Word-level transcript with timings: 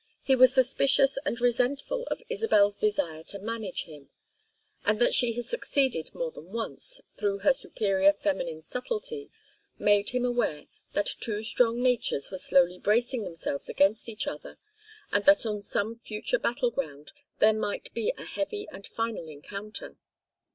He 0.23 0.35
was 0.35 0.51
suspicious 0.51 1.19
and 1.25 1.39
resentful 1.39 2.05
of 2.07 2.23
Isabel's 2.27 2.79
desire 2.79 3.21
to 3.25 3.37
manage 3.37 3.83
him; 3.83 4.09
and 4.83 4.97
that 4.99 5.13
she 5.13 5.33
had 5.33 5.45
succeeded 5.45 6.15
more 6.15 6.31
than 6.31 6.51
once, 6.51 7.01
through 7.17 7.37
her 7.45 7.53
superior 7.53 8.11
feminine 8.11 8.63
subtlety, 8.63 9.29
made 9.77 10.09
him 10.09 10.25
aware 10.25 10.65
that 10.93 11.05
two 11.19 11.43
strong 11.43 11.83
natures 11.83 12.31
were 12.31 12.39
slowly 12.39 12.79
bracing 12.79 13.25
themselves 13.25 13.69
against 13.69 14.09
each 14.09 14.25
other, 14.25 14.57
and 15.11 15.25
that 15.25 15.45
on 15.45 15.61
some 15.61 15.99
future 15.99 16.39
battle 16.39 16.71
ground 16.71 17.11
there 17.37 17.53
might 17.53 17.93
be 17.93 18.11
a 18.17 18.25
heavy 18.25 18.67
and 18.71 18.87
final 18.87 19.27
encounter. 19.27 19.97